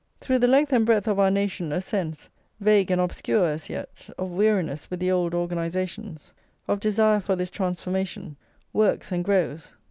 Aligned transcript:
Through 0.19 0.39
the 0.39 0.47
length 0.47 0.73
and 0.73 0.83
breadth 0.83 1.07
of 1.07 1.19
our 1.19 1.29
nation 1.29 1.71
a 1.71 1.79
sense, 1.79 2.27
vague 2.59 2.89
and 2.89 2.99
obscure 2.99 3.45
as 3.45 3.69
yet, 3.69 4.09
of 4.17 4.31
weariness 4.31 4.89
with 4.89 4.99
the 4.99 5.11
old 5.11 5.35
organisations, 5.35 6.33
of 6.67 6.79
desire 6.79 7.19
for 7.19 7.35
this 7.35 7.51
transformation, 7.51 8.35
works 8.73 9.11
and 9.11 9.23
grows. 9.23 9.75